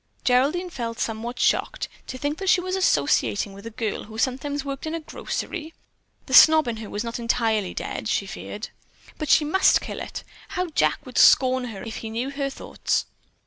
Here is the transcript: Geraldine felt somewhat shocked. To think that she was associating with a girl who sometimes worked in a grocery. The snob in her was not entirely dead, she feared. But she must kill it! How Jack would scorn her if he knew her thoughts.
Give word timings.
Geraldine 0.23 0.71
felt 0.71 0.99
somewhat 0.99 1.39
shocked. 1.39 1.87
To 2.07 2.17
think 2.17 2.39
that 2.39 2.49
she 2.49 2.59
was 2.59 2.75
associating 2.75 3.53
with 3.53 3.67
a 3.67 3.69
girl 3.69 4.05
who 4.05 4.17
sometimes 4.17 4.65
worked 4.65 4.87
in 4.87 4.95
a 4.95 4.99
grocery. 4.99 5.75
The 6.25 6.33
snob 6.33 6.67
in 6.67 6.77
her 6.77 6.89
was 6.89 7.03
not 7.03 7.19
entirely 7.19 7.75
dead, 7.75 8.07
she 8.07 8.25
feared. 8.25 8.69
But 9.19 9.29
she 9.29 9.45
must 9.45 9.79
kill 9.79 9.99
it! 9.99 10.23
How 10.49 10.69
Jack 10.71 11.05
would 11.05 11.19
scorn 11.19 11.65
her 11.65 11.83
if 11.83 11.97
he 11.97 12.09
knew 12.09 12.31
her 12.31 12.49
thoughts. 12.49 13.05